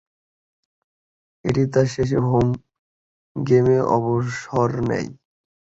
এটি 1.45 1.63
তার 1.73 1.87
শেষ 1.93 2.09
হোম 2.25 2.47
গেমে 3.35 3.77
অবসর 3.95 4.69
নেয়। 4.89 5.09